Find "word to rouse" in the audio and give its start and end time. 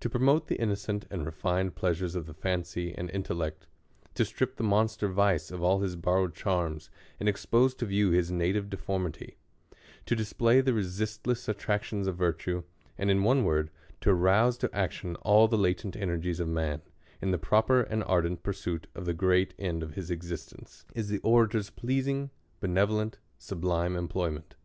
13.42-14.58